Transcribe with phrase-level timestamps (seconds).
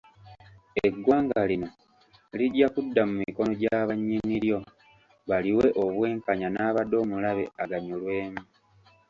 [0.85, 1.69] Eggwanga lino
[2.39, 4.59] lijja kudda mu mikono gya bannyini lyo
[5.29, 8.41] baliwe obwekanya n’abadde omulabe aganyulwemu.